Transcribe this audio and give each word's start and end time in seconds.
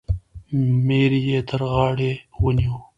میر 0.85 1.11
یې 1.27 1.39
تر 1.49 1.61
غاړه 1.71 2.11
ونیوی. 2.43 2.79